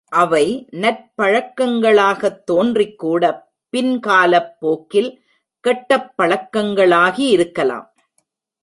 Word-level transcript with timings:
அவை 0.09 0.67
நற்பழக்கங் 0.71 1.79
களாகத் 1.79 2.43
தோன்றிக்கூடப் 2.51 3.43
பின் 3.69 3.99
காலப் 3.99 4.59
போக்கில் 4.59 5.23
கெட்டப் 5.59 6.13
பழக்கங்களாகியிருக்கலாம். 6.21 7.89